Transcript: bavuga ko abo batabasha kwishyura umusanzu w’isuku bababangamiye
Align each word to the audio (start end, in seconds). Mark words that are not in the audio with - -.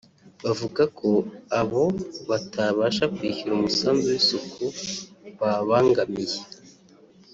bavuga 0.43 0.83
ko 0.99 1.09
abo 1.59 1.83
batabasha 2.29 3.03
kwishyura 3.15 3.53
umusanzu 3.55 4.05
w’isuku 4.13 4.63
bababangamiye 5.39 6.39